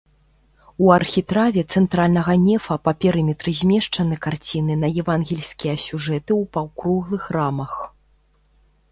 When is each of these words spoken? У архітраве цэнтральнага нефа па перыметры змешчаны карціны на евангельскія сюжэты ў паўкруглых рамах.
У 0.83 0.87
архітраве 0.99 1.61
цэнтральнага 1.79 2.33
нефа 2.45 2.77
па 2.87 2.93
перыметры 3.05 3.53
змешчаны 3.59 4.17
карціны 4.25 4.73
на 4.83 4.89
евангельскія 5.01 5.75
сюжэты 5.85 6.31
ў 6.41 6.51
паўкруглых 6.55 7.23
рамах. 7.37 7.73